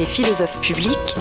[0.00, 1.14] Les philosophes publics.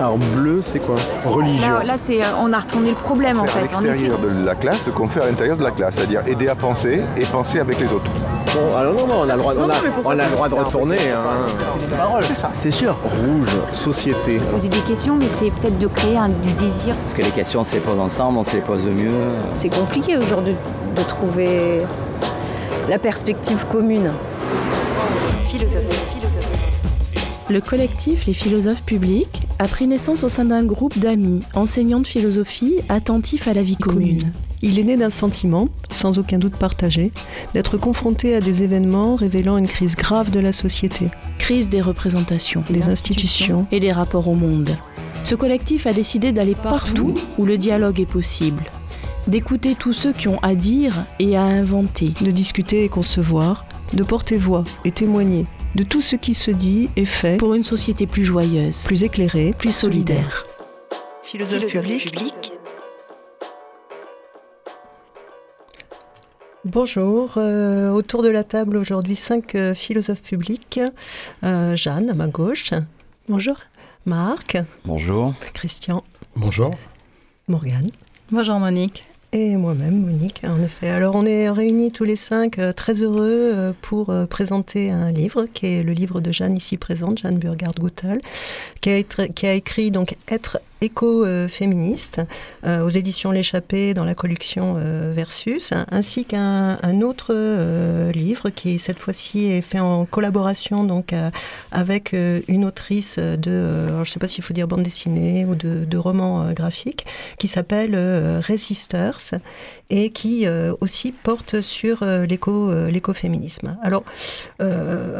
[0.00, 0.96] Alors bleu, c'est quoi
[1.26, 1.74] Religion.
[1.74, 3.66] Là, là c'est, on a retourné le problème en à fait.
[3.66, 3.82] Effet.
[3.82, 6.54] l'extérieur de la classe ce qu'on fait à l'intérieur de la classe, c'est-à-dire aider à
[6.54, 8.10] penser et penser avec les autres.
[8.54, 9.74] Bon, alors non, non, on a le droit, on a,
[10.06, 10.96] on a le droit de retourner.
[10.96, 12.20] Hein.
[12.54, 12.96] C'est sûr.
[13.04, 14.38] Rouge, société.
[14.50, 16.94] Poser des questions, mais c'est peut-être de créer un, du désir.
[17.02, 19.12] Parce que les questions, on se les pose ensemble, on se les pose mieux.
[19.54, 20.56] C'est compliqué aujourd'hui
[20.96, 21.82] de trouver
[22.88, 24.12] la perspective commune.
[25.46, 25.93] Philosophes.
[27.50, 32.06] Le collectif Les philosophes publics a pris naissance au sein d'un groupe d'amis, enseignants de
[32.06, 34.32] philosophie, attentifs à la vie commune.
[34.62, 37.12] Il est né d'un sentiment, sans aucun doute partagé,
[37.52, 41.06] d'être confronté à des événements révélant une crise grave de la société,
[41.38, 43.66] Crise des représentations, des institutions.
[43.70, 44.74] et des rapports au monde.
[45.22, 48.62] Ce collectif a décidé d'aller partout où le dialogue est possible,
[49.26, 52.14] d'écouter tous ceux qui ont à dire et à inventer.
[52.22, 56.88] de discuter et concevoir, de porter voix et témoigner de tout ce qui se dit
[56.96, 60.42] et fait, pour une société plus joyeuse, plus éclairé, plus solidaire.
[61.22, 62.12] Philosophe Philosophes public.
[62.12, 62.52] publics.
[66.64, 70.80] Bonjour, euh, autour de la table aujourd'hui cinq euh, philosophes publics.
[71.42, 72.70] Euh, Jeanne à ma gauche,
[73.28, 73.56] Bonjour.
[74.06, 75.34] Marc, Bonjour.
[75.54, 76.04] Christian,
[76.36, 76.70] Bonjour.
[77.48, 77.90] Morgane.
[78.30, 79.04] Bonjour Monique.
[79.36, 80.88] Et moi-même, Monique, en effet.
[80.88, 85.10] Alors, on est réunis tous les cinq, euh, très heureux, euh, pour euh, présenter un
[85.10, 88.20] livre, qui est le livre de Jeanne ici présente, Jeanne Burgard-Goutal,
[88.80, 92.20] qui, qui a écrit donc Être éco-féministe
[92.64, 98.50] euh, aux éditions L'échappée dans la collection euh, Versus, ainsi qu'un un autre euh, livre
[98.50, 101.14] qui cette fois-ci est fait en collaboration donc
[101.70, 102.14] avec
[102.48, 105.96] une autrice de, je ne sais pas s'il faut dire bande dessinée ou de, de
[105.96, 107.06] roman euh, graphique,
[107.38, 107.96] qui s'appelle
[108.46, 109.34] Resisters
[109.90, 110.46] et qui
[110.80, 113.76] aussi porte sur l'éco, l'écoféminisme.
[113.82, 114.04] Alors,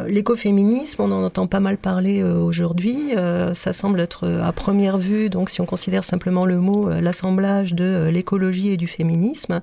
[0.07, 3.13] l'écoféminisme, on en entend pas mal parler aujourd'hui.
[3.53, 7.73] Ça semble être à première vue, donc si on considère simplement le mot, euh, l'assemblage
[7.73, 9.61] de euh, l'écologie et du féminisme.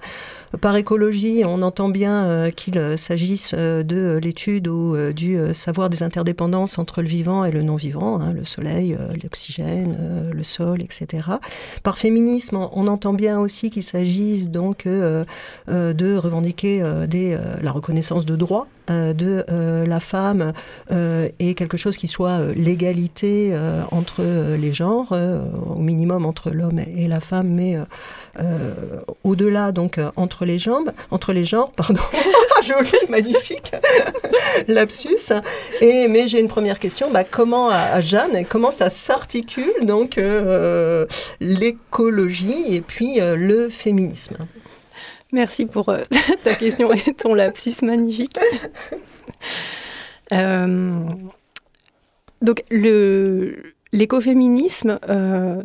[0.60, 5.36] Par écologie, on entend bien euh, qu'il euh, s'agisse euh, de l'étude ou euh, du
[5.36, 9.96] euh, savoir des interdépendances entre le vivant et le non-vivant, hein, le soleil, euh, l'oxygène,
[9.98, 11.28] euh, le sol, etc.
[11.82, 15.24] Par féminisme, on entend bien aussi qu'il s'agisse donc euh,
[15.68, 20.52] euh, de revendiquer euh, des, euh, la reconnaissance de droits euh, de euh, la femme
[20.90, 25.78] euh, et quelque chose qui soit euh, l'égalité euh, entre euh, les genres, euh, au
[25.78, 27.84] minimum entre l'homme et la femme, mais euh,
[28.40, 32.00] euh, au-delà donc euh, entre les jambes, entre les genres, pardon.
[32.62, 33.72] Joli, magnifique
[34.68, 35.32] lapsus.
[35.80, 37.10] Et mais j'ai une première question.
[37.10, 41.06] Bah, comment à, Jeanne, comment ça s'articule donc euh,
[41.40, 44.36] l'écologie et puis euh, le féminisme?
[45.32, 46.04] Merci pour euh,
[46.44, 48.38] ta question et ton lapsus magnifique.
[50.32, 51.04] Euh,
[52.42, 52.62] donc,
[53.92, 55.62] l'écoféminisme, euh,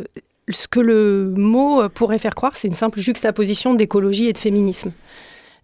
[0.50, 4.92] ce que le mot pourrait faire croire, c'est une simple juxtaposition d'écologie et de féminisme.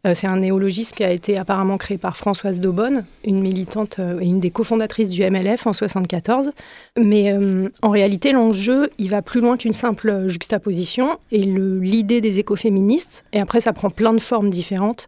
[0.05, 4.19] Euh, c'est un néologisme qui a été apparemment créé par Françoise Daubonne, une militante euh,
[4.19, 6.51] et une des cofondatrices du MLF en 74.
[6.97, 11.17] Mais euh, en réalité, l'enjeu, il va plus loin qu'une simple juxtaposition.
[11.31, 15.07] Et l'idée des écoféministes, et après ça prend plein de formes différentes,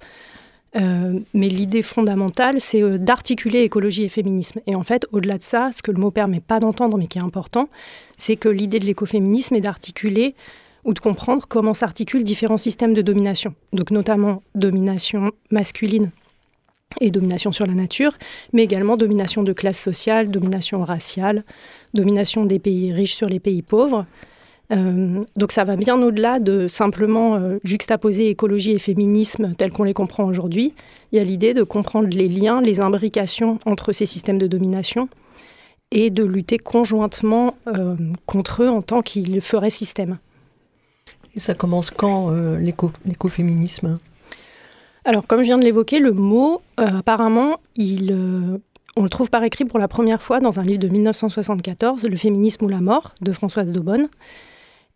[1.33, 4.59] mais l'idée fondamentale, c'est d'articuler écologie et féminisme.
[4.67, 7.17] Et en fait, au-delà de ça, ce que le mot permet pas d'entendre, mais qui
[7.17, 7.69] est important,
[8.17, 10.35] c'est que l'idée de l'écoféminisme est d'articuler
[10.85, 13.53] ou de comprendre comment s'articulent différents systèmes de domination.
[13.73, 16.11] Donc notamment domination masculine
[17.01, 18.13] et domination sur la nature,
[18.53, 21.43] mais également domination de classe sociale, domination raciale,
[21.93, 24.05] domination des pays riches sur les pays pauvres.
[24.71, 29.83] Euh, donc ça va bien au-delà de simplement euh, juxtaposer écologie et féminisme tels qu'on
[29.83, 30.73] les comprend aujourd'hui.
[31.11, 35.09] Il y a l'idée de comprendre les liens, les imbrications entre ces systèmes de domination
[35.91, 37.95] et de lutter conjointement euh,
[38.25, 40.17] contre eux en tant qu'ils feraient système.
[41.35, 43.99] Et ça commence quand euh, l'éco- l'écoféminisme?
[45.03, 48.57] Alors, comme je viens de l'évoquer, le mot, euh, apparemment, il, euh,
[48.95, 52.15] on le trouve par écrit pour la première fois dans un livre de 1974, Le
[52.15, 54.07] féminisme ou la mort, de Françoise Daubonne,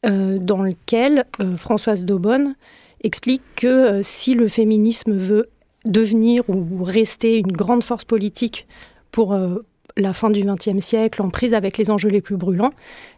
[0.01, 1.25] dans lequel
[1.57, 2.55] Françoise Daubonne
[3.03, 5.49] explique que si le féminisme veut
[5.83, 8.65] devenir ou rester une grande force politique
[9.11, 9.37] pour
[9.97, 12.71] la fin du XXe siècle, en prise avec les enjeux les plus brûlants,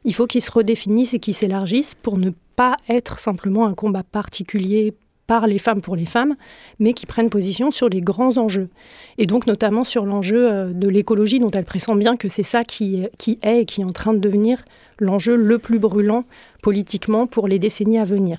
[0.06, 2.32] il faut qu'il se redéfinisse et qu'il s'élargisse pour ne
[2.62, 4.94] pas être simplement un combat particulier
[5.26, 6.36] par les femmes pour les femmes,
[6.78, 8.70] mais qui prennent position sur les grands enjeux.
[9.18, 12.64] Et donc notamment sur l'enjeu euh, de l'écologie, dont elle pressent bien que c'est ça
[12.64, 14.64] qui, qui est et qui est en train de devenir
[15.00, 16.24] l'enjeu le plus brûlant
[16.62, 18.38] politiquement pour les décennies à venir.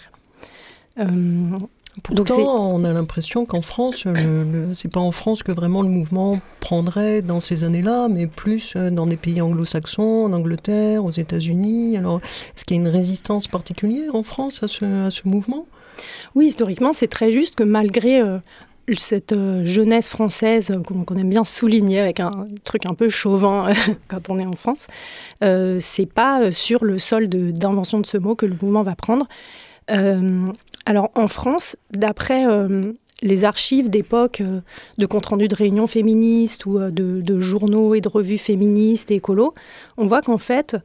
[1.01, 1.59] Euh,
[2.03, 6.41] Pourtant, on a l'impression qu'en France, le, c'est pas en France que vraiment le mouvement
[6.61, 11.99] prendrait dans ces années-là, mais plus euh, dans des pays anglo-saxons, en Angleterre, aux États-Unis.
[11.99, 12.21] Alors,
[12.57, 15.67] est-ce qu'il y a une résistance particulière en France à ce, à ce mouvement?
[16.35, 18.39] Oui, historiquement, c'est très juste que malgré euh,
[18.97, 23.75] cette euh, jeunesse française qu'on aime bien souligner avec un truc un peu chauvin
[24.09, 24.87] quand on est en France,
[25.43, 29.29] c'est pas sur le sol d'invention de, ce mot que le mouvement va prendre.
[30.87, 32.93] Alors en France, d'après euh,
[33.23, 34.61] les archives d'époque euh,
[34.99, 39.17] de compte rendu de réunions féministes ou euh, de, journaux et de revues féministes et
[39.17, 39.55] écolos,
[39.97, 40.77] on voit qu'en fait,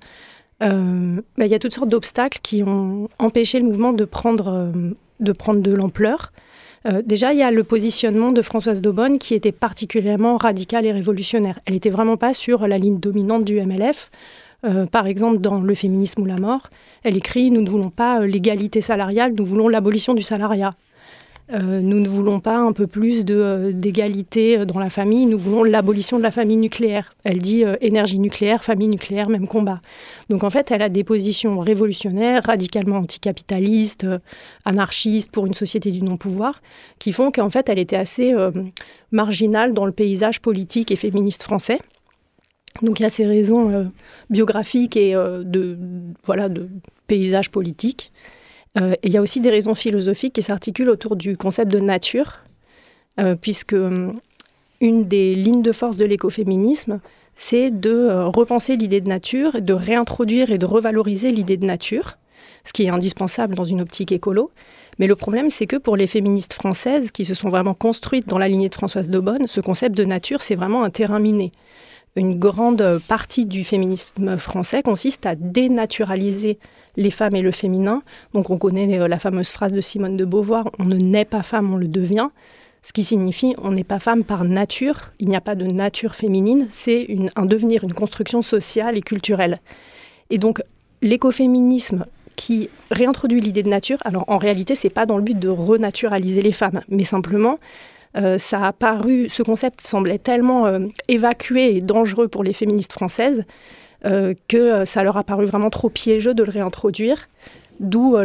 [0.60, 4.72] bah, il y a toutes sortes d'obstacles qui ont empêché le mouvement de prendre
[5.20, 6.32] de, prendre de l'ampleur.
[7.06, 11.60] déjà, il y a le positionnement de Françoise Daubonne qui était particulièrement radical et révolutionnaire.
[11.66, 14.10] Elle n'était vraiment pas sur la ligne dominante du MLF.
[14.92, 16.70] Par exemple, dans Le féminisme ou la mort,
[17.04, 20.74] elle écrit Nous ne voulons pas euh, l'égalité salariale, nous voulons l'abolition du salariat.
[21.54, 25.64] Euh, nous ne voulons pas un peu plus euh, d'égalité dans la famille, nous voulons
[25.64, 27.14] l'abolition de la famille nucléaire.
[27.24, 29.80] Elle dit énergie nucléaire, famille nucléaire, même combat.
[30.30, 34.06] Donc en fait, elle a des positions révolutionnaires, radicalement anticapitalistes,
[34.66, 36.62] anarchistes pour une société du non-pouvoir,
[37.00, 38.36] qui font qu'en fait, elle était assez
[39.14, 41.80] marginale dans le paysage politique et féministe français.
[42.82, 43.84] Donc il y a ces raisons euh,
[44.30, 45.78] biographiques et euh, de,
[46.26, 46.70] voilà, de
[47.08, 48.12] paysage politique.
[48.78, 51.80] Euh, et il y a aussi des raisons philosophiques qui s'articulent autour du concept de
[51.80, 52.40] nature,
[53.42, 53.76] puisque
[54.80, 57.00] une des lignes de force de l'écoféminisme,
[57.34, 62.20] c'est de repenser l'idée de nature, de réintroduire et de revaloriser l'idée de nature,
[62.64, 64.52] ce qui est indispensable dans une optique écolo.
[65.00, 68.38] Mais le problème, c'est que pour les féministes françaises qui se sont vraiment construites dans
[68.38, 71.52] la lignée de Françoise Daubonne, ce concept de nature, c'est vraiment un terrain miné
[72.18, 76.58] une grande partie du féminisme français consiste à dénaturaliser
[76.96, 78.02] les femmes et le féminin.
[78.34, 81.44] Donc on connaît euh, la fameuse phrase de Simone de Beauvoir, on ne naît pas
[81.44, 82.30] femme, on le devient.
[82.82, 86.16] Ce qui signifie on n'est pas femme par nature, il n'y a pas de nature
[86.16, 89.60] féminine, c'est un devenir, une construction sociale et culturelle.
[90.30, 90.62] Et donc
[91.02, 92.06] l'écoféminisme
[92.36, 96.42] qui réintroduit l'idée de nature, alors en réalité c'est pas dans le but de renaturaliser
[96.42, 97.60] les femmes, mais simplement
[98.16, 102.94] euh, ça a paru, ce concept semblait tellement euh, évacué et dangereux pour les féministes
[102.94, 103.44] françaises
[104.06, 107.28] euh, que ça leur a paru vraiment trop piégeux de le réintroduire.
[107.80, 108.18] D'où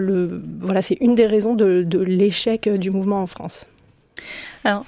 [0.61, 3.67] voilà, c'est une des raisons de l'échec du mouvement en France.
[4.65, 4.85] Alors,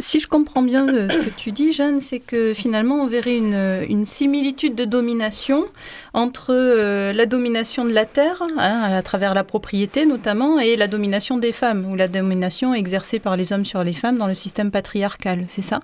[0.00, 4.06] si je comprends bien ce que tu dis, Jeanne, c'est que finalement, on verrait une,
[4.06, 5.66] similitude de domination
[6.14, 10.88] entre euh, la domination de la terre, hein, à travers la propriété notamment, et la
[10.88, 14.34] domination des femmes, ou la domination exercée par les hommes sur les femmes dans le
[14.34, 15.44] système patriarcal.
[15.48, 15.80] C'est ça?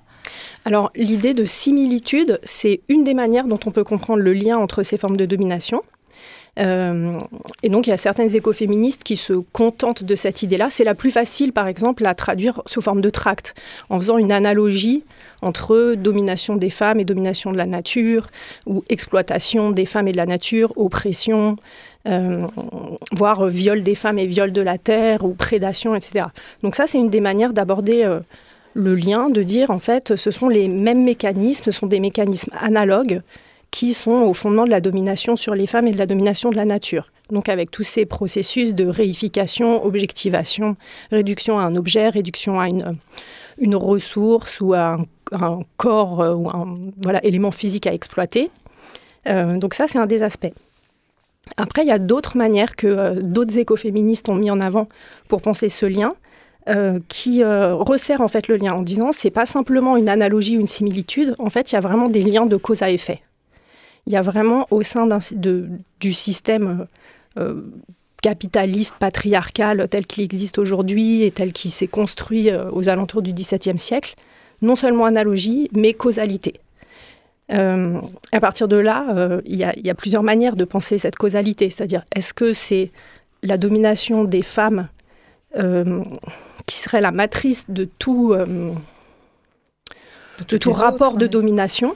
[0.65, 4.83] Alors, l'idée de similitude, c'est une des manières dont on peut comprendre le lien entre
[4.83, 5.83] ces formes de domination.
[6.59, 7.21] Euh,
[7.62, 10.69] et donc, il y a certaines écoféministes qui se contentent de cette idée-là.
[10.71, 13.55] C'est la plus facile, par exemple, à traduire sous forme de tract,
[13.91, 15.05] en faisant une analogie
[15.43, 18.29] entre domination des femmes et domination de la nature,
[18.67, 21.56] ou exploitation des femmes et de la nature, oppression,
[22.06, 22.47] euh,
[23.12, 26.27] voire viol des femmes et viol de la terre, ou prédation, etc.
[26.62, 28.21] Donc ça, c'est une des manières d'aborder euh,
[28.75, 32.53] le lien, de dire, en fait, ce sont les mêmes mécanismes, ce sont des mécanismes
[32.61, 33.23] analogues
[33.75, 36.55] qui sont au fondement de la domination sur les femmes et de la domination de
[36.55, 37.11] la nature.
[37.32, 40.76] Donc avec tous ces processus de réification, objectivation,
[41.11, 42.93] réduction à un objet, réduction à une,
[43.59, 44.99] une ressource ou à
[45.32, 48.49] un, corps euh, ou un voilà, élément physique à exploiter.
[49.27, 50.55] Euh, donc ça, c'est un des aspects.
[51.56, 54.89] Après, il y a d'autres manières que euh, d'autres écoféministes ont mis en avant
[55.27, 56.15] pour penser ce lien.
[57.08, 60.75] qui resserre en fait le lien en disant c'est pas simplement une analogie ou une
[60.79, 63.20] similitude, en fait il y a vraiment des liens de cause à effet
[64.06, 65.08] il y a vraiment au sein
[66.01, 66.87] du système
[67.37, 67.63] euh, euh,
[68.23, 73.32] capitaliste, patriarcal tel qu'il existe aujourd'hui et tel qu'il s'est construit euh, aux alentours du
[73.32, 74.15] XVIIe siècle,
[74.63, 76.55] non seulement analogie, mais causalité.
[77.51, 82.32] à partir de là, il y, a plusieurs manières de penser cette causalité, c'est-à-dire est-ce
[82.32, 82.91] que c'est
[83.43, 84.89] la domination des femmes
[86.67, 88.34] qui serait la matrice de tout,
[90.49, 91.94] de tout rapport de domination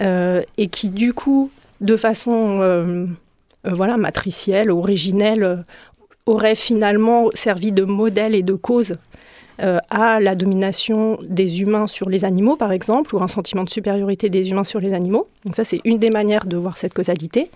[0.00, 3.06] euh, et qui du coup, de façon euh,
[3.66, 5.64] euh, voilà, matricielle, originelle,
[6.26, 8.96] aurait finalement servi de modèle et de cause
[9.58, 14.28] à la domination des humains sur les animaux, par exemple, ou un sentiment de supériorité
[14.28, 15.28] des humains sur les animaux.
[15.46, 17.50] Donc ça, c'est une des manières de voir cette causalité.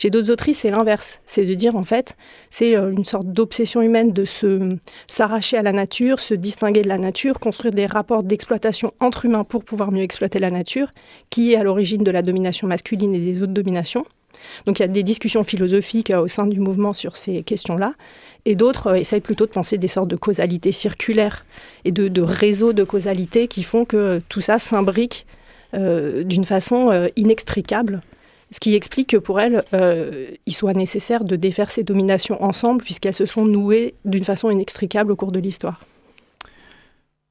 [0.00, 1.20] Chez d'autres autrices, c'est l'inverse.
[1.26, 2.16] C'est de dire, en fait,
[2.48, 4.76] c'est euh, une sorte d'obsession humaine de se
[5.06, 9.44] s'arracher à la nature, se distinguer de la nature, construire des rapports d'exploitation entre humains
[9.44, 10.88] pour pouvoir mieux exploiter la nature,
[11.28, 14.06] qui est à l'origine de la domination masculine et des autres dominations.
[14.64, 17.92] Donc il y a des discussions philosophiques au sein du mouvement sur ces questions-là,
[18.46, 21.44] et d'autres essayent plutôt de penser des sortes de causalités circulaires
[21.84, 25.26] et de, réseaux de causalité qui font que tout ça s'imbrique
[25.74, 28.00] d'une façon inextricable
[28.52, 32.82] ce qui explique que pour elle, euh, il soit nécessaire de défaire ces dominations ensemble,
[32.82, 35.80] puisqu'elles se sont nouées d'une façon inextricable au cours de l'histoire.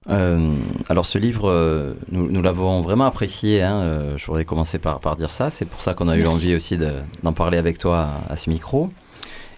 [0.10, 0.54] Euh,
[0.88, 3.62] alors ce livre, euh, nous, l'avons vraiment apprécié.
[3.62, 5.50] Hein, je voudrais commencer par, par dire ça.
[5.50, 6.78] C'est pour ça qu'on a eu envie aussi
[7.24, 8.90] d'en parler avec toi à, ce micro.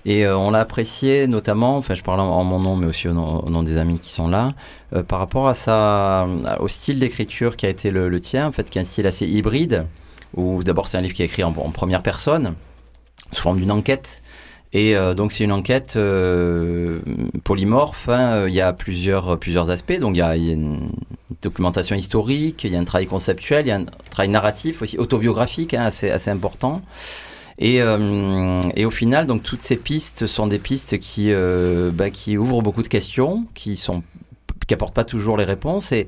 [0.04, 3.62] Et on l'a apprécié notamment, enfin je parle en, mon nom, mais aussi au nom,
[3.62, 4.56] des amis qui sont là,
[5.08, 6.28] par rapport à sa,
[6.60, 9.06] au style d'écriture qui a été le, le, tien, en fait, qui est un style
[9.06, 9.86] assez hybride
[10.36, 12.56] où d'abord c'est un livre qui est écrit en, première personne,
[13.32, 14.22] sous forme d'une enquête.
[14.74, 17.02] Et euh, donc c'est une enquête euh,
[17.44, 18.48] polymorphe, hein.
[18.48, 20.94] il y a plusieurs, plusieurs aspects, donc il y, a, une
[21.42, 24.98] documentation historique, il y a un travail conceptuel, il y a un travail narratif aussi,
[24.98, 26.82] autobiographique, hein, assez, assez important.
[27.60, 31.32] Et, euh, et, au final, donc toutes ces pistes sont des pistes qui,
[31.94, 34.04] bah, qui ouvrent beaucoup de questions, qui sont
[34.72, 35.92] qui apportent pas toujours les réponses.
[35.92, 36.08] Et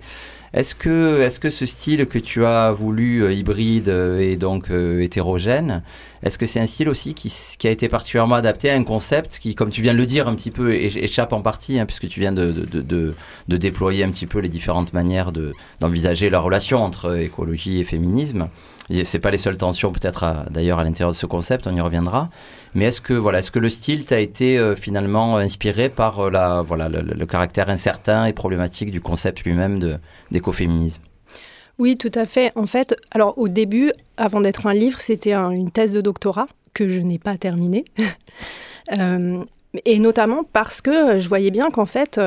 [0.53, 4.69] est-ce que, est que ce style que tu as voulu euh, hybride euh, et donc
[4.69, 5.81] euh, hétérogène,
[6.21, 9.39] est-ce que c'est un style aussi qui, qui, a été particulièrement adapté à un concept
[9.39, 12.07] qui, comme tu viens de le dire un petit peu, échappe en partie, hein, puisque
[12.07, 13.15] tu viens de, de, de,
[13.47, 15.31] de, déployer un petit peu les différentes manières
[15.79, 18.47] d'envisager la relation entre écologie et féminisme
[19.03, 22.29] c'est pas les seules tensions peut-être d'ailleurs à, l'intérieur de ce concept, on y reviendra.
[22.75, 26.29] Mais est-ce que voilà, est-ce que le style t'a été euh, finalement inspiré par euh,
[26.31, 29.99] la voilà le, caractère incertain et problématique du concept lui-même
[30.31, 31.01] d'écoféminisme?
[31.79, 32.51] Oui, tout à fait.
[32.55, 36.87] En fait, alors au début, avant d'être un livre, c'était une thèse de doctorat que
[36.87, 37.85] je n'ai pas terminée.
[38.99, 39.41] Euh,
[39.85, 42.19] et notamment parce que je voyais bien qu'en fait,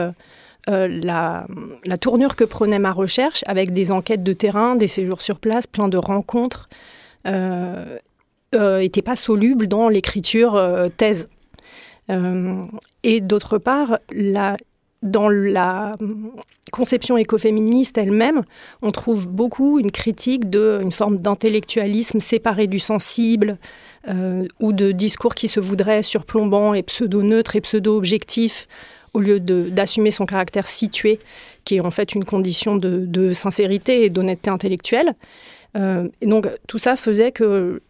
[0.69, 1.47] euh, la,
[1.99, 5.89] tournure que prenait ma recherche avec des enquêtes de terrain, des séjours sur place, plein
[5.89, 6.69] de rencontres,
[7.25, 7.99] n'était euh,
[8.55, 10.61] euh, pas soluble dans l'écriture
[10.97, 11.29] thèse.
[12.09, 13.99] et d'autre part,
[15.03, 15.95] dans la
[16.73, 18.43] conception écoféministe elle-même,
[18.83, 23.59] on trouve beaucoup une critique d'une forme d'intellectualisme séparé du sensible,
[24.61, 28.69] ou de discours qui se voudraient surplombants et pseudo-neutres et pseudo-objectifs,
[29.17, 31.19] au lieu d'assumer son caractère situé,
[31.65, 35.15] qui est en fait une condition de, sincérité et d'honnêteté intellectuelle.
[35.75, 37.81] Euh, et donc tout ça faisait que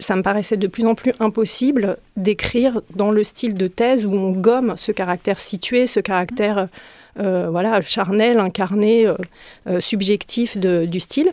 [0.00, 4.12] ça me paraissait de plus en plus impossible d'écrire dans le style de thèse où
[4.12, 6.68] on gomme ce caractère situé, ce caractère
[7.20, 11.30] euh, voilà charnel, incarné, euh, subjectif du style.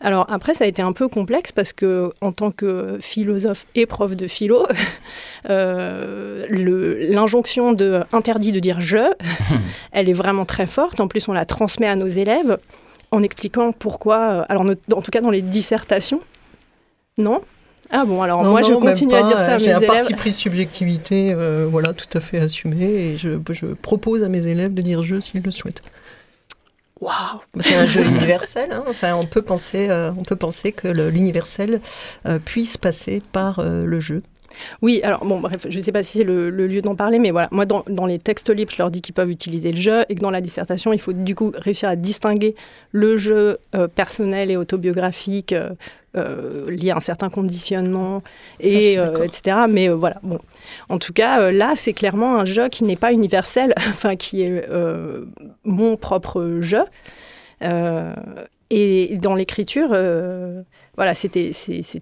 [0.00, 3.86] Alors après, ça a été un peu complexe parce que en tant que philosophe et
[3.86, 4.64] prof de philo,
[5.50, 9.12] euh, l'injonction de interdit de dire je,
[9.92, 11.00] elle est vraiment très forte.
[11.00, 12.58] En plus, on la transmet à nos élèves
[13.10, 14.18] en expliquant pourquoi.
[14.18, 16.20] Euh, alors, en tout cas, dans les dissertations,
[17.16, 17.40] non?
[17.90, 19.78] Ah bon, alors moi je continue à dire ça à mes élèves.
[19.80, 24.24] J'ai un parti pris subjectivité, euh, voilà, tout à fait assumé, et je, je propose
[24.24, 25.82] à mes élèves de dire je s'ils le souhaitent.
[27.00, 28.72] Waouh C'est un jeu universel.
[28.72, 28.84] Hein.
[28.88, 31.80] Enfin, on peut penser, euh, on peut penser que l'universel
[32.26, 34.22] euh, puisse passer par euh, le jeu.
[34.82, 37.30] Oui, alors bon, bref, je ne sais pas si c'est le, lieu d'en parler, mais
[37.30, 40.14] voilà, moi dans, les textes libres, je leur dis qu'ils peuvent utiliser le jeu et
[40.14, 42.54] que dans la dissertation, il faut du coup réussir à distinguer
[42.92, 45.70] le jeu euh, personnel et autobiographique euh,
[46.16, 48.22] euh, lié à un certain conditionnement,
[48.60, 49.58] et, etc.
[49.68, 50.38] Mais voilà, bon.
[50.88, 54.66] En tout cas, là, c'est clairement un jeu qui n'est pas universel, enfin, qui est
[55.64, 56.84] mon propre jeu.
[58.70, 59.88] et dans l'écriture,
[60.96, 61.52] voilà, c'était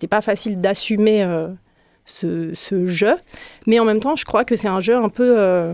[0.09, 1.26] pas facile d'assumer
[2.06, 3.16] ce, jeu.
[3.66, 5.72] Mais en même temps, je crois que c'est un jeu un peu euh,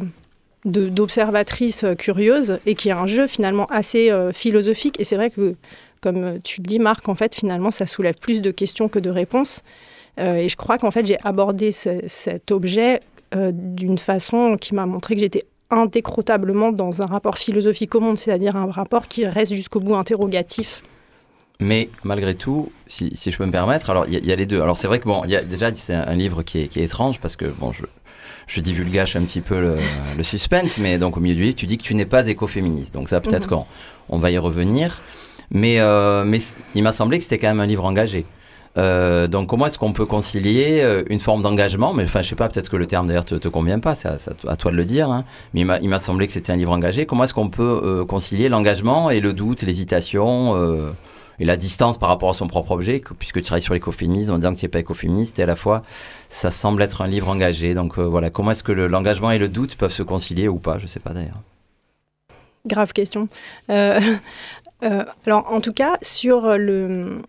[0.65, 4.99] d'observatrice curieuse et qui est un jeu finalement assez euh, philosophique.
[4.99, 5.55] Et c'est vrai que,
[6.01, 9.11] comme tu le dis, Marc, en fait, finalement, ça soulève plus de questions que de
[9.11, 9.63] réponses.
[10.19, 13.01] Euh, et je crois qu'en fait, j'ai abordé cet objet
[13.35, 18.57] d'une façon qui m'a montré que j'étais indécrotablement dans un rapport philosophique au monde, c'est-à-dire
[18.57, 20.83] un rapport qui reste jusqu'au bout interrogatif
[21.63, 24.61] mais malgré tout, si, si, je peux me permettre, alors il y, a les deux.
[24.61, 26.85] Alors c'est vrai que bon, y a, déjà c'est un, livre qui est, qui est,
[26.85, 27.83] étrange parce que bon, je,
[28.47, 29.77] je divulgage un petit peu le,
[30.17, 32.95] le, suspense, mais donc au milieu du livre, tu dis que tu n'es pas écoféministe.
[32.95, 33.59] Donc ça peut-être mhm.
[33.59, 33.67] qu'on
[34.09, 34.99] on va y revenir.
[35.51, 36.39] Mais, euh, mais
[36.75, 38.25] il m'a semblé que c'était quand même un livre engagé.
[38.79, 42.37] Euh, donc comment est-ce qu'on peut concilier euh, une forme d'engagement, mais enfin je sais
[42.37, 44.85] pas, peut-être que le terme d'ailleurs te, te convient pas, c'est à, toi de le
[44.87, 47.05] dire, hein, mais il m'a semblé que c'était un livre engagé.
[47.05, 50.57] Comment est-ce qu'on peut euh, concilier l'engagement et le doute, l'hésitation
[51.43, 54.39] et la distance par rapport à son propre objet, puisque tu travailles sur l'écoféminisme en
[54.39, 55.83] disant que tu n'es pas écoféministe, et à la fois,
[56.31, 57.75] ça semble être un livre engagé.
[57.75, 60.79] Donc euh, voilà, comment est-ce que l'engagement et le doute peuvent se concilier ou pas?
[60.79, 61.41] Je ne sais pas d'ailleurs.
[62.65, 63.29] Grave question.
[63.71, 64.01] Euh,
[64.85, 67.23] euh, alors en tout cas, sur le,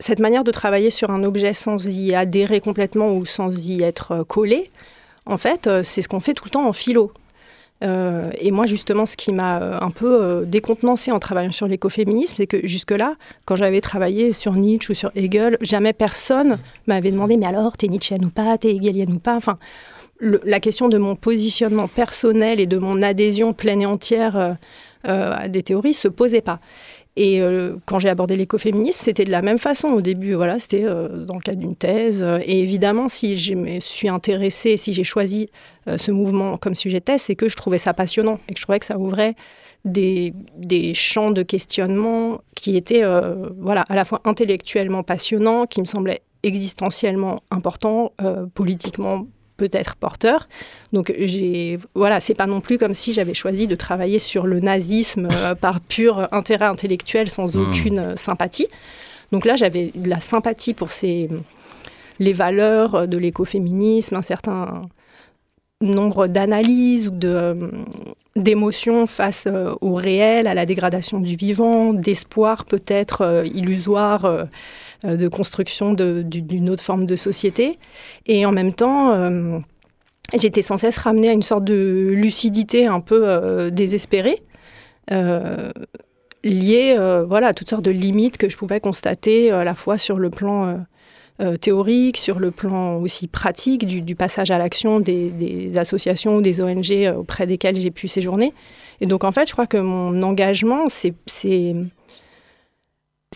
[0.00, 4.24] cette manière de travailler sur un objet sans y adhérer complètement ou sans y être
[4.24, 4.72] collé,
[5.24, 7.12] en fait, c'est ce qu'on fait tout le temps en philo.
[7.84, 11.68] Euh, et moi, justement, ce qui m'a euh, un peu euh, décontenancé en travaillant sur
[11.68, 17.10] l'écoféminisme, c'est que jusque-là, quand j'avais travaillé sur Nietzsche ou sur Hegel, jamais personne m'avait
[17.10, 19.36] demandé Mais alors, t'es Nietzschean ou pas T'es Hegelian ou pas?
[19.36, 19.58] Enfin,
[20.20, 24.56] la question de mon positionnement personnel et de mon adhésion pleine et entière
[25.04, 26.58] à des théories se posait pas.
[27.16, 29.88] Et euh, quand j'ai abordé l'écoféminisme, c'était de la même façon.
[29.88, 32.24] Au début, voilà, c'était euh, dans le cadre d'une thèse.
[32.44, 35.48] Et évidemment, si je me suis intéressée, si j'ai choisi
[35.88, 38.60] euh, ce mouvement comme sujet de thèse, c'est que je trouvais ça passionnant et que
[38.60, 39.34] je trouvais que ça ouvrait
[39.86, 43.04] des, des champs de questionnement qui étaient
[43.56, 48.12] voilà, à la fois intellectuellement passionnants, qui me semblaient existentiellement importants,
[48.54, 50.48] politiquement peut-être porteur.
[50.92, 54.60] Donc j'ai voilà, c'est pas non plus comme si j'avais choisi de travailler sur le
[54.60, 57.60] nazisme euh, par pur intérêt intellectuel sans hmm.
[57.60, 58.68] aucune euh, sympathie.
[59.32, 61.28] Donc là, j'avais de la sympathie pour ces
[62.18, 64.88] les valeurs de l'écoféminisme, un certain
[65.82, 67.54] nombre d'analyses ou de euh,
[68.34, 69.48] d'émotions face
[69.80, 74.44] au réel, à la dégradation du vivant, d'espoir peut-être illusoire euh,
[75.04, 77.78] de construction d'une autre forme de société.
[78.26, 79.58] Et en même temps, euh,
[80.34, 84.42] j'étais sans cesse ramenée à une sorte de lucidité un peu euh, désespérée.
[86.44, 86.96] liée
[87.28, 90.30] voilà, à toutes sortes de limites que je pouvais constater à la fois sur le
[90.30, 90.84] plan
[91.60, 96.62] théorique, sur le plan aussi pratique du, passage à l'action des, des, associations ou des
[96.62, 98.54] ONG auprès desquelles j'ai pu séjourner.
[99.00, 101.12] Et donc en fait, je crois que mon engagement, c'est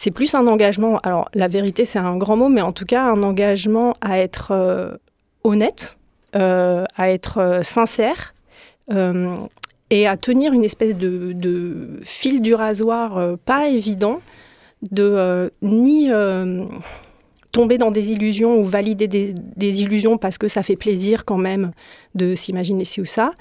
[0.00, 3.02] c'est plus un engagement, alors la vérité c'est un grand mot, mais en tout cas
[3.02, 4.94] un engagement à être euh,
[5.44, 5.98] honnête,
[6.36, 8.34] euh, à être euh, sincère
[9.90, 14.20] et à tenir une espèce de, fil du rasoir pas évident,
[14.90, 16.10] de ni
[17.52, 21.36] tomber dans des illusions ou valider des, des, illusions parce que ça fait plaisir quand
[21.36, 21.70] même
[22.16, 23.32] de s'imaginer ci ou ça,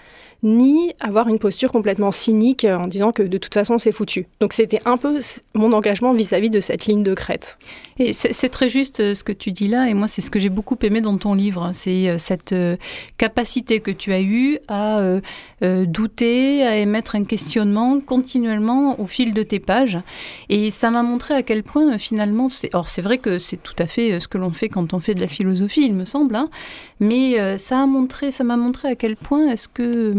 [0.44, 4.28] ni avoir une posture complètement cynique en disant que de toute façon c'est foutu.
[4.40, 5.20] Donc c'était un peu
[5.54, 7.58] mon engagement vis-à-vis de cette ligne de crête.
[7.98, 10.40] Et c'est très juste euh, ce que tu dis là, et moi c'est ce que
[10.40, 12.78] j'ai beaucoup aimé dans ton livre, c'est euh, cette euh,
[13.18, 15.20] capacité que tu as eue à
[15.62, 19.98] douter, à émettre un questionnement continuellement au fil de tes pages.
[20.48, 23.86] Et ça m'a montré à quel point finalement, or c'est vrai que c'est tout à
[23.86, 26.48] fait ce que l'on fait quand on fait de la philosophie, il me semble, hein,
[27.02, 30.14] mais ça a montré, ça m'a montré à quel point est-ce que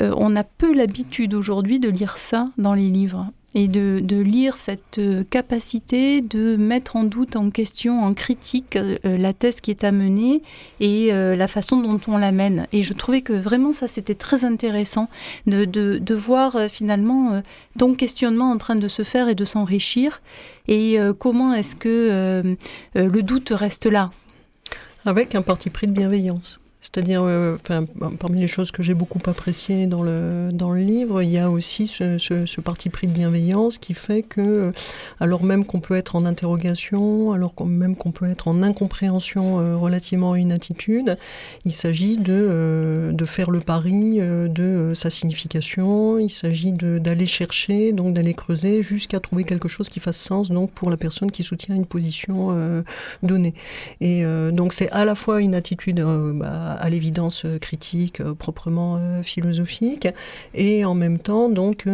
[0.00, 4.56] euh, on a peu l'habitude aujourd'hui de lire ça dans les livres et de, lire
[4.56, 9.70] cette euh, capacité de mettre en doute, en question, en critique euh, la thèse qui
[9.70, 10.40] est amenée
[10.80, 12.66] et la façon dont on l'amène.
[12.72, 15.08] Et je trouvais que vraiment ça, c'était très intéressant
[15.46, 17.42] de, de voir finalement
[17.78, 20.22] ton questionnement en train de se faire et de s'enrichir
[20.68, 22.56] et comment est-ce que
[22.94, 24.10] le doute reste là.
[25.04, 26.61] Avec un parti pris de bienveillance.
[26.82, 27.86] C'est-à-dire, euh, enfin,
[28.18, 31.48] parmi les choses que j'ai beaucoup appréciées dans le, dans le livre, il y a
[31.48, 34.72] aussi ce, parti pris de bienveillance qui fait que, euh,
[35.20, 39.76] alors même qu'on peut être en interrogation, alors même qu'on peut être en incompréhension euh,
[39.76, 41.16] relativement à une attitude,
[41.64, 48.12] il s'agit de, de faire le pari de sa signification, il s'agit d'aller chercher, donc
[48.12, 51.76] d'aller creuser jusqu'à trouver quelque chose qui fasse sens donc pour la personne qui soutient
[51.76, 52.82] une position
[53.22, 53.54] donnée.
[54.00, 58.96] Et donc c'est à la fois une attitude bah, à, l'évidence euh, critique euh, proprement
[58.96, 60.08] euh, philosophique,
[60.54, 61.86] et en même temps donc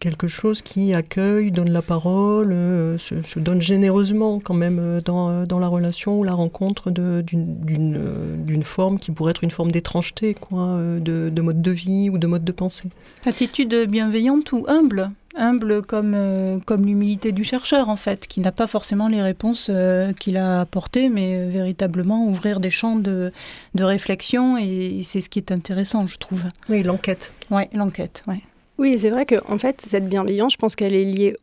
[0.00, 2.50] quelque chose qui accueille, donne la parole,
[2.98, 9.10] se, donne généreusement quand même dans, dans la relation ou la rencontre d'une forme qui
[9.10, 12.52] pourrait être une forme d'étrangeté, quoi, de, de mode de vie ou de mode de
[12.52, 12.88] pensée.
[13.24, 15.10] Attitude bienveillante ou humble?
[15.38, 19.68] Humble comme, euh, comme l'humilité du chercheur, en fait, qui n'a pas forcément les réponses
[19.70, 23.32] euh, qu'il a apportées, mais euh, véritablement ouvrir des champs de,
[23.74, 26.44] de réflexion, et c'est ce qui est intéressant, je trouve.
[26.68, 27.32] Oui, l'enquête.
[27.50, 28.42] Oui, l'enquête, ouais.
[28.76, 31.36] Oui, c'est vrai qu'en en fait, cette bienveillance, je pense qu'elle est liée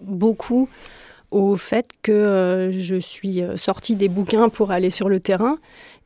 [0.00, 0.68] beaucoup
[1.30, 5.58] au fait que je suis sortie des bouquins pour aller sur le terrain,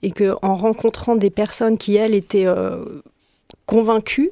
[0.03, 2.47] et que en rencontrant des personnes qui, elles, étaient
[3.67, 4.31] convaincues,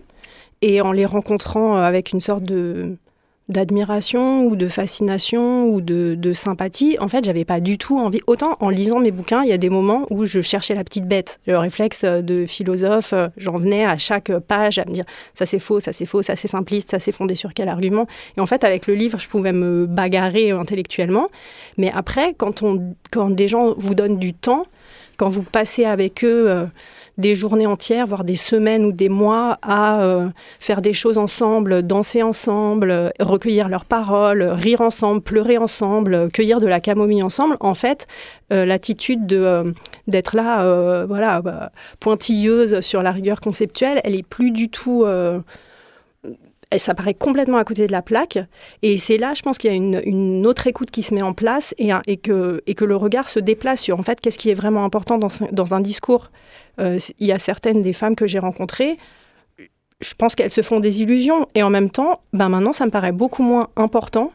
[0.63, 2.97] et en les rencontrant euh, avec une sorte de
[3.49, 8.21] d'admiration ou de fascination ou de, de sympathie, en fait, j'avais pas du tout envie.
[8.27, 11.07] Autant en lisant mes bouquins, il y a des moments où je cherchais la petite
[11.07, 11.41] bête.
[11.47, 15.47] Le réflexe euh, de philosophe, euh, j'en venais à chaque page à me dire ça
[15.47, 18.07] c'est faux, ça c'est faux, ça c'est simpliste, ça c'est fondé sur quel argument.
[18.37, 21.29] Et en fait, avec le livre, je pouvais me bagarrer intellectuellement.
[21.79, 24.67] Mais après, quand, on, quand des gens vous donnent du temps,
[25.19, 26.69] quand vous passez avec eux
[27.19, 30.29] des journées entières, voire des semaines ou des mois à euh,
[30.61, 36.69] faire des choses ensemble, danser ensemble, recueillir leurs paroles, rire ensemble, pleurer ensemble, cueillir de
[36.69, 38.07] la camomille ensemble, en fait,
[38.53, 39.73] euh, l'attitude de euh,
[40.07, 45.05] d'être là, voilà, bah, pointilleuse sur la rigueur conceptuelle, elle est plus du tout
[46.77, 48.39] ça paraît complètement à côté de la plaque.
[48.83, 51.33] Et c'est là, je pense qu'il y a une, autre écoute qui se met en
[51.33, 55.19] place et, que, le regard se déplace sur, en fait, qu'est-ce qui est vraiment important
[55.19, 56.31] dans, un discours.
[56.79, 58.99] Euh, il y a certaines des femmes que j'ai rencontrées,
[60.01, 61.49] je pense qu'elles se font des illusions.
[61.55, 64.33] Et en même temps, ben maintenant, ça me paraît beaucoup moins important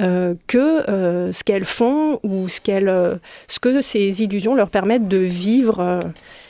[0.00, 2.60] euh, que euh, ce qu'elles font ou ce
[3.60, 6.00] que ces illusions leur permettent de vivre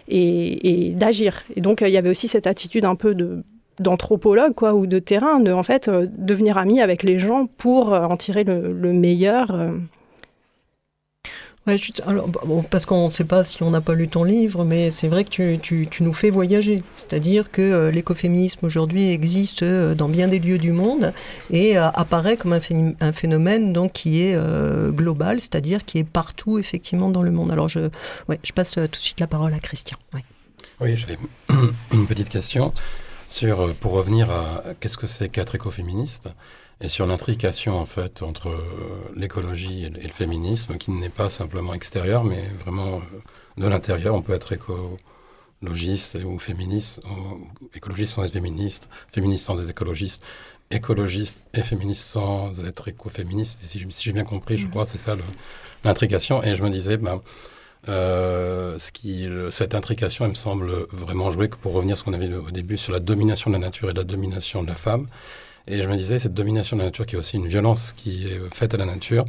[0.09, 1.43] et, et d'agir.
[1.55, 3.45] Et donc, il y avait aussi cette attitude un peu de
[3.81, 7.93] d'anthropologue quoi ou de terrain de en fait euh, devenir ami avec les gens pour
[7.93, 9.73] euh, en tirer le, meilleur euh.
[11.67, 14.65] Ouais, alors, bon, parce qu'on ne sait pas si on n'a pas lu ton livre,
[14.65, 16.83] mais c'est vrai que tu, tu, tu, nous fais voyager.
[16.97, 21.13] C'est-à-dire que l'écoféminisme aujourd'hui existe dans bien des lieux du monde
[21.51, 22.61] et apparaît comme un,
[23.01, 24.39] un, phénomène donc, qui est
[24.91, 27.53] global, c'est-à-dire qui est partout effectivement dans le monde.
[27.53, 27.91] Alors je,
[28.31, 29.99] ouais, je passe tout de suite la parole à Christian.
[30.81, 31.19] Oui, je vais
[31.93, 32.73] une petite question
[33.31, 36.29] sur, euh, pour revenir à qu'est-ce que c'est qu'être écoféministe
[36.81, 41.73] et sur l'intrication en fait entre euh, l'écologie et, le féminisme qui n'est pas simplement
[41.73, 43.01] extérieur mais vraiment euh,
[43.57, 44.15] de l'intérieur.
[44.15, 50.25] On peut être écologiste ou féministe, ou écologiste sans être féministe, féministe sans être écologiste,
[50.73, 53.63] écologiste et féministe sans être écoféministe.
[53.63, 55.15] Si, si j'ai bien compris, je crois, c'est ça
[55.85, 56.43] l'intrication.
[56.43, 57.21] Et je me disais, ben,
[57.89, 62.05] euh, ce qui, cette intrication, elle me semble vraiment jouer que pour revenir à ce
[62.05, 64.75] qu'on avait au début sur la domination de la nature et la domination de la
[64.75, 65.07] femme.
[65.67, 68.27] Et je me disais, cette domination de la nature qui est aussi une violence qui
[68.27, 69.25] est faite à la nature,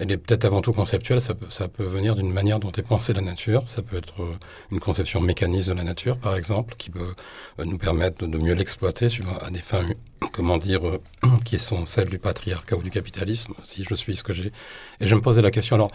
[0.00, 2.82] elle est peut-être avant tout conceptuelle, ça peut, ça peut venir d'une manière dont est
[2.82, 4.32] pensée la nature, ça peut être euh,
[4.70, 7.14] une conception mécaniste de la nature, par exemple, qui peut
[7.58, 9.08] euh, nous permettre de, mieux l'exploiter
[9.42, 9.86] à des fins,
[10.32, 10.80] comment dire,
[11.44, 14.52] qui sont celles du patriarcat ou du capitalisme, si je suis ce que j'ai.
[15.00, 15.90] Et je me posais la question, alors,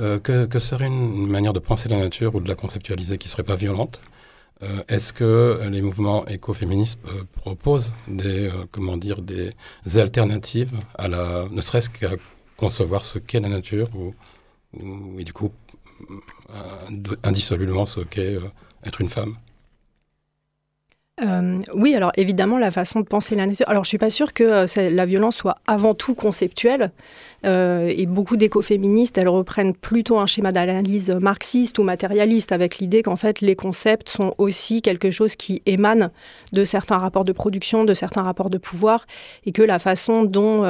[0.00, 3.42] euh, que, serait une manière de penser la nature ou de la conceptualiser qui serait
[3.44, 4.00] pas violente?
[4.62, 9.52] Euh, Est-ce que les mouvements écoféministes euh, proposent des, comment dire, des
[9.96, 12.10] alternatives à la, ne serait-ce qu'à
[12.56, 14.14] concevoir ce qu'est la nature ou,
[14.80, 15.50] ou et du coup
[17.22, 18.38] indissolublement ce qu'est
[18.84, 19.36] être une femme?
[21.22, 23.68] Euh, oui, alors évidemment, la façon de penser la nature.
[23.68, 26.90] Alors, je suis pas sûre que euh, la violence soit avant tout conceptuelle.
[27.46, 33.02] Euh, et beaucoup d'écoféministes, elles reprennent plutôt un schéma d'analyse marxiste ou matérialiste, avec l'idée
[33.02, 36.10] qu'en fait, les concepts sont aussi quelque chose qui émane
[36.52, 39.06] de certains rapports de production, de certains rapports de pouvoir,
[39.46, 40.64] et que la façon dont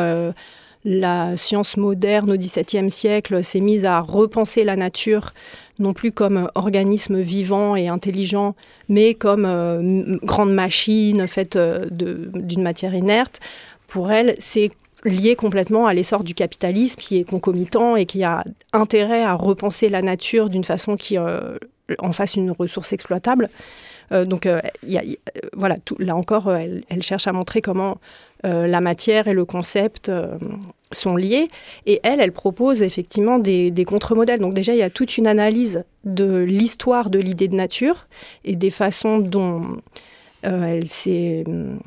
[0.84, 5.32] la science moderne au XVIIe siècle s'est mise à repenser la nature
[5.78, 8.54] non plus comme organisme vivant et intelligent,
[8.88, 13.40] mais comme euh, grande machine faite euh, d'une matière inerte,
[13.88, 14.70] pour elle, c'est
[15.04, 19.88] lié complètement à l'essor du capitalisme qui est concomitant et qui a intérêt à repenser
[19.88, 21.58] la nature d'une façon qui euh,
[21.98, 23.48] en fasse une ressource exploitable.
[24.10, 24.48] donc,
[25.54, 27.98] voilà, là encore, elle, cherche à montrer comment
[28.44, 30.10] la matière et le concept
[30.94, 31.48] sont liés.
[31.86, 34.40] Et elle, elle propose effectivement des, contre-modèles.
[34.40, 38.06] Donc déjà, il y a toute une analyse de l'histoire de l'idée de nature
[38.44, 39.76] et des façons dont
[40.46, 41.78] euh, elle s'est hum,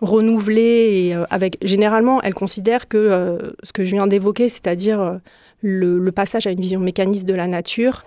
[0.00, 1.06] renouvelée.
[1.06, 5.20] Et, euh, avec, généralement, elle considère que euh, ce que je viens d'évoquer, c'est-à-dire
[5.62, 8.04] le, le, passage à une vision mécaniste de la nature,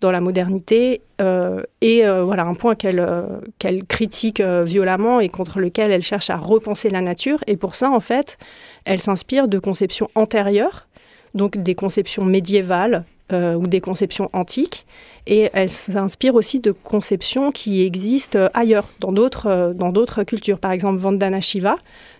[0.00, 5.28] dans la modernité euh, et euh, voilà un point qu'elle euh, qu'elle critique violemment et
[5.28, 7.42] contre lequel elle cherche à repenser la nature.
[7.46, 8.38] Et pour ça en fait
[8.84, 10.86] elle s'inspire de conceptions antérieures
[11.34, 14.86] donc des conceptions médiévales ou des conceptions antiques.
[15.26, 20.58] Et elle s'inspire aussi de conceptions qui existent ailleurs dans d'autres dans d'autres cultures.
[20.58, 21.76] Par exemple Vandana Shiva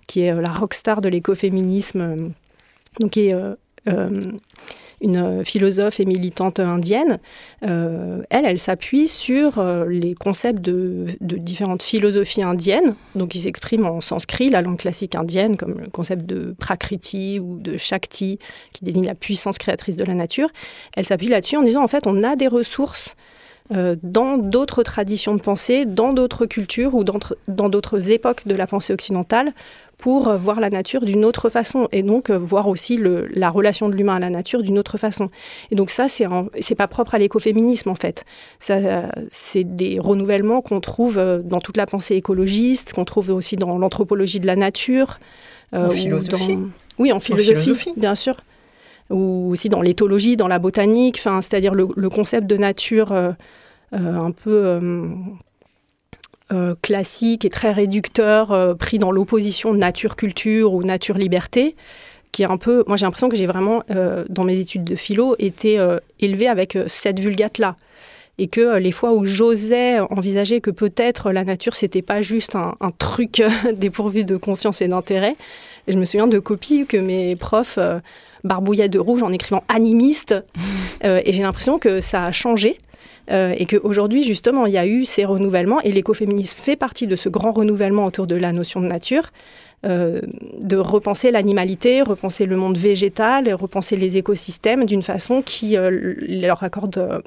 [0.07, 2.31] qui est la rockstar de l'écoféminisme
[3.01, 3.35] donc qui est
[5.01, 7.19] une euh, philosophe et militante indienne,
[7.65, 13.87] euh, elle, elle s'appuie sur euh, les concepts de, différentes philosophies indiennes, donc ils s'expriment
[13.87, 18.39] en sanskrit, la langue classique indienne, comme le concept de prakriti ou de shakti,
[18.73, 20.49] qui désigne la puissance créatrice de la nature.
[20.97, 23.17] Elle s'appuie là-dessus en disant, en fait, on a des ressources
[24.03, 28.95] dans d'autres traditions de pensée, dans d'autres cultures ou dans d'autres époques de la pensée
[28.95, 29.53] occidentale
[29.99, 33.51] pour euh, voir la nature d'une autre façon et donc euh, voir aussi le, la
[33.51, 35.29] relation de l'humain à la nature d'une autre façon.
[35.71, 36.27] Et donc ça, c'est
[36.61, 38.25] c'est pas propre à l'écoféminisme en fait.
[38.61, 43.57] Ça, c'est des renouvellements qu'on trouve euh, dans toute la pensée écologiste, qu'on trouve aussi
[43.57, 45.19] dans l'anthropologie de la nature.
[45.73, 46.59] en philosophie.
[46.99, 48.37] Oui, en philosophie, bien sûr.
[49.11, 53.13] ou aussi dans l'éthologie, dans la botanique, c'est-à-dire le, concept de nature
[53.93, 54.81] un peu
[56.83, 61.77] classique et très réducteur, pris dans l'opposition nature-culture ou nature-liberté
[62.33, 62.85] qui est un peu.
[62.87, 63.83] Moi, j'ai l'impression que j'ai vraiment,
[64.29, 65.79] dans mes études de philo, été
[66.21, 67.77] élevée avec cette vulgate-là
[68.39, 72.57] et que euh, les fois où j'osais envisager que peut-être la nature c'était pas juste
[72.57, 73.43] un, truc
[73.75, 75.37] dépourvu de conscience et d'intérêt,
[75.87, 77.99] je me souviens de copies que mes profs euh,
[78.45, 80.35] barbouillaient de rouge en écrivant animiste
[81.05, 82.79] euh, et j'ai l'impression que ça a changé.
[83.31, 87.29] Et qu'aujourd'hui, justement, il y a eu ces renouvellements, et l'écoféminisme fait partie de ce
[87.29, 89.31] grand renouvellement autour de la notion de nature.
[89.87, 90.23] Euh,
[90.59, 96.65] de repenser l'animalité, repenser le monde végétal, repenser les écosystèmes d'une façon qui euh, leur
[96.65, 97.23] accorde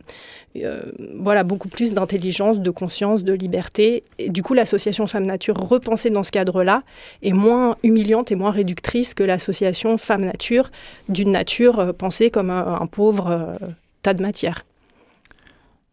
[0.57, 0.81] euh,
[1.15, 4.03] voilà, beaucoup plus d'intelligence, de conscience, de liberté.
[4.19, 6.83] Et du coup, l'association Femmes Nature repensée dans ce cadre-là
[7.23, 10.71] est moins humiliante et moins réductrice que l'association Femmes Nature
[11.07, 13.57] d'une nature pensée comme un pauvre
[14.01, 14.65] tas de matière.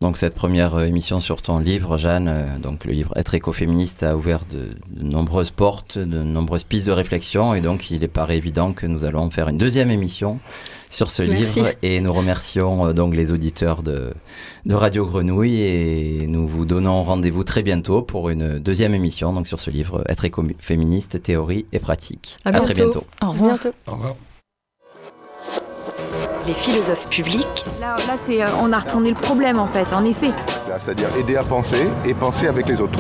[0.01, 4.05] Donc cette première euh, émission sur ton livre, Jeanne, euh, donc le livre Être écoféministe
[4.05, 8.37] a ouvert de, nombreuses portes, de nombreuses pistes de réflexion, et donc il est paraît
[8.37, 10.39] évident que nous allons faire une deuxième émission
[10.89, 14.15] sur ce livre, et nous remercions euh, donc les auditeurs de,
[14.67, 19.49] de, Radio Grenouille, et nous vous donnons rendez-vous très bientôt pour une deuxième émission donc
[19.49, 22.37] sur ce livre Être écoféministe, théorie et pratique.
[22.45, 23.03] À, très bientôt.
[23.21, 23.59] Au revoir.
[23.89, 24.15] Au revoir
[26.49, 27.65] les philosophes publics.
[27.81, 30.31] Là, là c'est, euh, on a retourné le problème en fait, en effet.
[30.81, 32.99] C'est-à-dire aider à penser et penser avec les autres.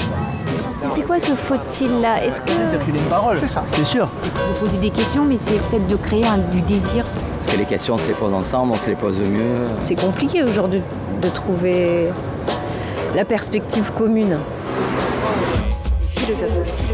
[0.95, 2.71] C'est quoi ce faut-il là Est-ce que.
[2.71, 4.07] Circuler une parole, c'est sûr.
[4.23, 7.05] Vous poser des questions, mais c'est peut-être de créer un, du désir.
[7.39, 9.67] Parce que les questions, on se les pose ensemble, on se les pose mieux.
[9.81, 10.83] C'est compliqué aujourd'hui
[11.21, 12.09] de trouver
[13.15, 14.39] la perspective commune.
[16.15, 16.88] Philosophe.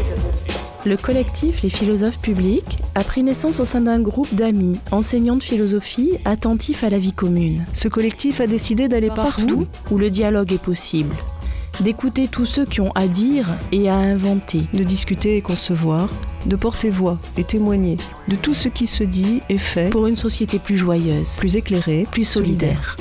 [0.85, 5.41] Le collectif Les philosophes publics a pris naissance au sein d'un groupe d'amis, enseignants de
[5.41, 7.65] philosophie, attentifs à la vie commune.
[7.73, 11.15] Ce collectif a décidé d'aller partout, où le dialogue est possible,
[11.79, 16.07] d'écouter tous ceux qui ont à dire et à inventer, de discuter et concevoir,
[16.45, 20.17] de porter voix et témoigner de tout ce qui se dit et fait pour une
[20.17, 22.95] société plus joyeuse, plus éclairée, plus solidaire.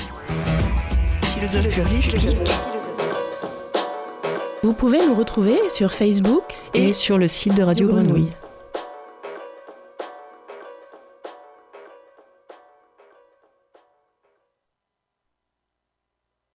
[4.64, 8.30] Vous pouvez nous retrouver sur Facebook et, sur le site de Radio Grenouille.